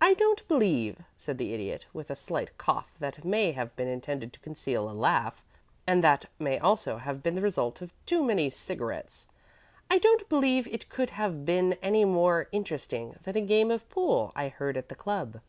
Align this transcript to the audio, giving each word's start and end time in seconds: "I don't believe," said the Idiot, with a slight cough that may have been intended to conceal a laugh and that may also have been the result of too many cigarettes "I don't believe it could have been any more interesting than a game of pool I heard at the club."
"I 0.00 0.14
don't 0.14 0.46
believe," 0.46 1.02
said 1.16 1.36
the 1.36 1.52
Idiot, 1.52 1.86
with 1.92 2.12
a 2.12 2.14
slight 2.14 2.56
cough 2.58 2.92
that 3.00 3.24
may 3.24 3.50
have 3.50 3.74
been 3.74 3.88
intended 3.88 4.32
to 4.34 4.38
conceal 4.38 4.88
a 4.88 4.92
laugh 4.94 5.42
and 5.84 6.04
that 6.04 6.26
may 6.38 6.60
also 6.60 6.98
have 6.98 7.24
been 7.24 7.34
the 7.34 7.42
result 7.42 7.82
of 7.82 7.90
too 8.06 8.22
many 8.22 8.48
cigarettes 8.50 9.26
"I 9.90 9.98
don't 9.98 10.28
believe 10.28 10.68
it 10.68 10.88
could 10.88 11.10
have 11.10 11.44
been 11.44 11.72
any 11.82 12.04
more 12.04 12.46
interesting 12.52 13.16
than 13.24 13.36
a 13.36 13.40
game 13.40 13.72
of 13.72 13.88
pool 13.88 14.30
I 14.36 14.46
heard 14.48 14.76
at 14.76 14.88
the 14.88 14.94
club." 14.94 15.40